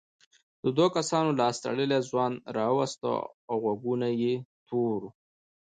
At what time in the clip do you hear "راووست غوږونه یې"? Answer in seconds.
2.55-4.33